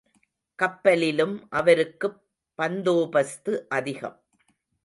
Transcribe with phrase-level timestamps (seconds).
[0.59, 2.17] கப்பலிலும் அவருக்குப்
[2.59, 4.17] பந்தோபஸ்து அதிகம்.